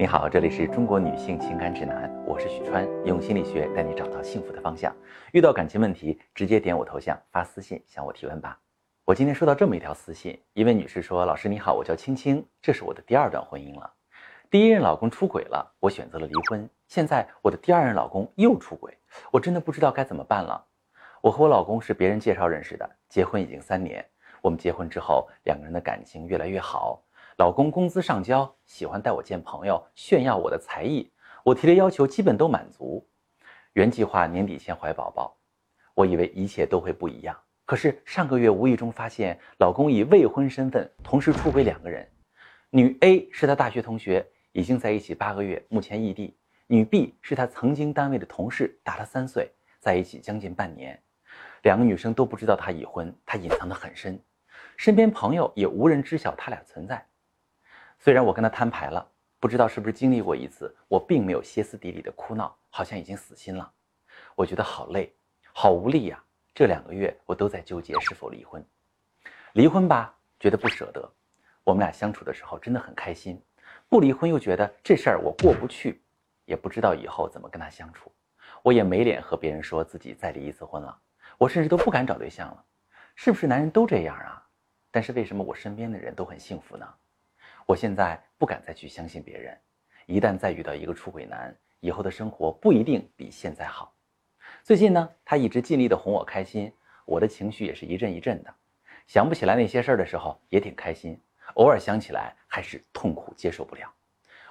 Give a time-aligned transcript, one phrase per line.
[0.00, 4.94] 你好，这里是中国女性情感指南，我是许川，用心理学带你找到幸福的方向。
[5.32, 8.56] 遇到感情问题，直接点我头像发私信向我提问吧。
[9.04, 13.92] 我今天收到这么一条私信，一位女士说：“老师你好，我叫青青，这是我的第二段婚姻了。
[14.48, 16.70] 第一任老公出轨了，我选择了离婚。
[16.86, 18.96] 现在我的第二任老公又出轨，
[19.32, 20.64] 我真的不知道该怎么办了。
[21.20, 24.08] 我和我老公是别人介绍认识的，结婚已经三年。
[24.42, 27.02] 我们结婚之后，两个人的感情越来越好。”
[27.38, 31.08] 老公工资上交，喜欢带我见朋友，炫耀我的才艺。
[31.44, 33.08] 我提的要求基本都满足。
[33.74, 35.38] 原计划年底前怀宝宝，
[35.94, 37.38] 我以为一切都会不一样。
[37.64, 42.04] 可是上个月无意中发现，老公以未婚身份同时出轨两个人。
[42.70, 46.34] 女 A 是他大学同学，已经在一起八个月，目前异地；
[46.66, 51.00] 女 B 是他曾经单位的同事，大他三岁，在一起将近半年。
[51.62, 54.20] 两个女生都不知道他已婚，他隐藏得很深，
[54.76, 57.06] 身边朋友也无人知晓他俩存在。
[57.98, 59.06] 虽然我跟他摊牌了，
[59.40, 63.70] 不知道是不是经历过一次，我并没有歇斯底里的哭闹，好像已经死心了。
[64.36, 65.12] 我觉得好累，
[65.52, 66.22] 好无力呀。
[66.54, 68.64] 这两个月我都在纠结是否离婚。
[69.52, 71.12] 离婚吧，觉得不舍得。
[71.64, 73.36] 我们俩相处的时候真的很开心；
[73.88, 76.00] 不离婚又觉得这事儿我过不去，
[76.44, 78.10] 也不知道以后怎么跟他相处。
[78.62, 80.96] 我也没脸和别人说自己再离一次婚了，
[81.36, 82.64] 我甚至都不敢找对象了。
[83.16, 84.46] 是不是男人都这样啊？
[84.90, 86.88] 但是为什么我身边的人都很幸福呢？
[87.68, 89.54] 我现在不敢再去相信别人，
[90.06, 93.94] 一旦再遇到一个出轨男，以后的生活不一定比现在好。
[94.62, 96.72] 最近呢，他一直尽力的哄我开心，
[97.04, 98.54] 我的情绪也是一阵一阵的。
[99.06, 101.20] 想不起来那些事儿的时候也挺开心，
[101.56, 103.92] 偶尔想起来还是痛苦接受不了。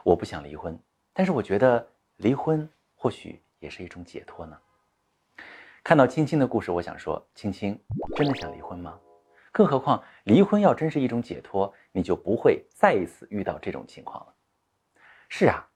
[0.03, 0.79] 我不想离婚，
[1.11, 4.55] 但是我觉得离婚或许也是一种解脱呢。
[5.83, 7.83] 看到青青的故事，我想说，青青
[8.15, 8.99] 真的想离婚吗？
[9.51, 14.33] 更何况，离婚要真是一种解脱，你就不会再一次遇到这种情况了。
[15.29, 15.67] 是啊，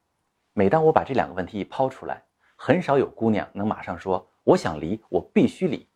[0.54, 2.24] 每当我把这两个问题一抛出来，
[2.56, 5.90] 很少有姑娘能马上说“我想离，我必须离”。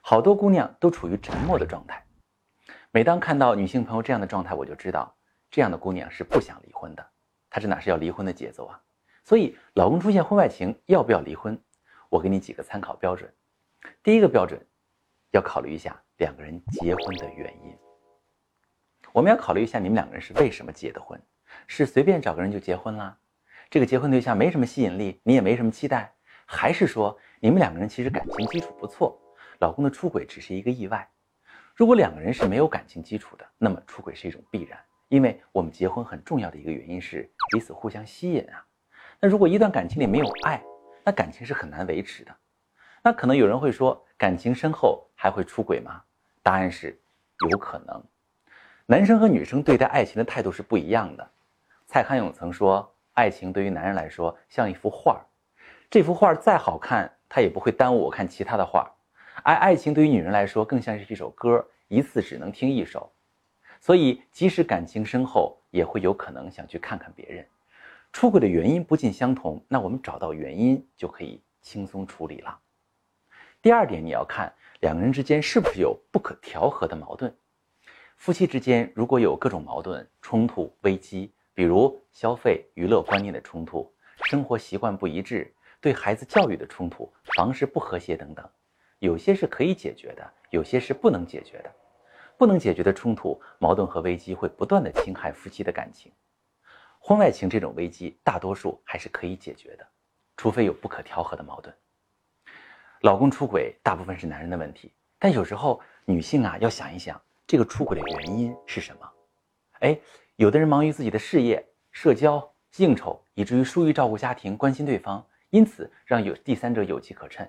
[0.00, 2.04] 好多姑娘都处于沉默的状态。
[2.92, 5.14] 每当看到女性朋友这样的状态，我就知道
[5.50, 7.06] 这样的姑娘是不想离婚的。
[7.50, 8.80] 她这哪是要离婚的节奏啊？
[9.24, 11.60] 所以，老公出现婚外情，要不要离婚？
[12.08, 13.34] 我给你几个参考标准。
[14.02, 14.64] 第一个标准，
[15.36, 15.96] 要考虑一下。
[16.18, 17.76] 两个人结婚的原因，
[19.12, 21.20] 我们要考虑一下，你们两个人是为什么结的婚？
[21.66, 23.14] 是随便找个人就结婚啦？
[23.68, 26.10] 这个结婚对象没什么吸引力，你也没什么期待，
[26.46, 29.20] 还是说你们两个人其实感情基础不错，
[29.58, 31.06] 老公的出轨只是一个意外？
[31.74, 38.64] 如果两个人是没有感情基础的，那么出轨是一种必然，因为我们结婚很重要的一个原因是彼此互相吸引啊。
[39.20, 40.62] 那如果一段感情里没有爱，
[41.04, 42.34] 那感情是很难维持的。
[43.06, 46.02] 那可能有人会说，感情深厚还会出轨吗？
[46.42, 47.00] 答案是，
[47.48, 48.02] 有可能。
[48.84, 51.30] 男生和女生对待爱情的态度是不一样的。
[51.86, 55.24] 蔡康永曾说，爱情对于男人来说像一幅画，
[55.88, 58.92] 这幅画再好看，它也不会耽误我看其他的画。
[59.44, 63.08] 而爱情对于女人来说，更像是一首歌，一次只能听一首。
[63.80, 67.46] 所以，即使感情深厚，也会有可能想去看看别人。
[68.12, 72.58] 出轨的原因不尽相同，那我们找到原因就可以轻松处理了。
[73.62, 77.36] 第二点，你要看两个人之间是不是有不可调和的矛盾。
[78.16, 83.92] 夫妻之间如果有各种矛盾、冲突、危机，比如消费、娱乐观念的冲突、
[84.24, 88.48] 生活习惯不一致、对孩子教育的冲突、房事不和谐等等，
[89.00, 91.72] 有些是可以解决的，有些是不能解决的。
[92.38, 96.12] 不能解决的冲突、矛盾和危机会不断的侵害夫妻的感情。
[96.98, 99.86] 婚外情这种危机，大多数还是可以解决的，
[100.36, 101.74] 除非有不可调和的矛盾。
[103.06, 109.08] 老公出轨大部分是男人的问题，但有时候女性啊要想一想，这个出轨的原因是什么？
[109.78, 109.96] 哎，
[110.34, 112.44] 有的人忙于自己的事业、社交、
[112.78, 117.48] 应酬，以至于疏于照顾家庭、关心对方，因此让有第三者有机可乘。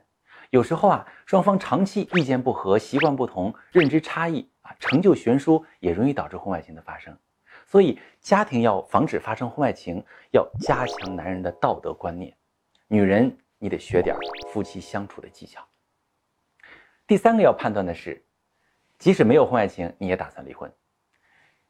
[0.52, 7.18] 有时候啊，双方长期意见不合、习惯不同、认知差异啊，成就悬殊，也容易导致婚外情的发生。
[7.66, 12.32] 所以，家庭要防止发生婚外情，要加强男人的道德观念，
[12.88, 13.36] 女人。
[13.60, 14.16] 你得学点
[14.52, 15.66] 夫妻相处的技巧。
[17.06, 18.24] 第三个要判断的是，
[19.00, 20.72] 即使没有婚外情，你也打算离婚。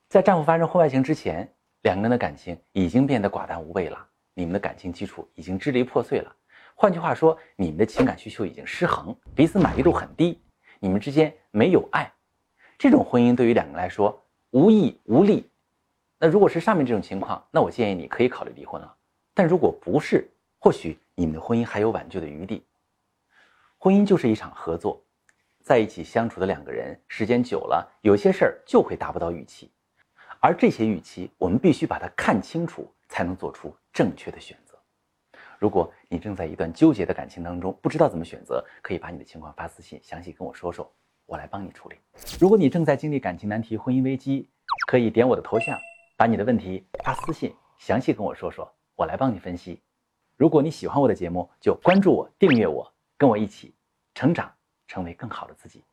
[0.09, 1.47] 在丈夫发生婚外情之前，
[1.81, 6.35] 两个人的感情已经变得寡淡无味了，你们的感情基础已经支离破碎了。
[6.73, 10.41] 换句话说，你们的情感需求已经失衡，彼此满意度很低，
[10.79, 12.11] 你们之间没有爱。
[12.77, 15.49] 这种婚姻对于两个人来说无益无利。
[16.19, 18.95] 那如果是上面这种情况，那我建议你可以考虑离婚了。
[19.33, 20.29] 但如果不是，
[20.59, 22.63] 或许你们的婚姻还有挽救的余地。
[23.79, 25.03] 婚姻就是一场合作，
[25.63, 29.71] 在一起相处的两个人，时间久了，有些事儿就会达不到预期，
[30.39, 34.77] 而这些预期，我们必须把它看清楚，才能做出正确的选择。
[35.57, 40.87] 如果你正在一段纠结的感情当中，不知道怎么选择，可以把你的情况发私信，详细跟我说说，
[41.25, 41.95] 我来帮你处理。
[42.39, 44.51] 如果你正在经历感情难题、婚姻危机，
[44.85, 45.75] 可以点我的头像，
[46.15, 49.81] 把你的问题发私信，详细跟我说说，我来帮你分析。
[50.37, 53.73] 如果你喜欢我的节目，就关注我、订阅我，跟我一起
[54.13, 54.53] 成长，
[54.87, 55.83] 成为更好的自己。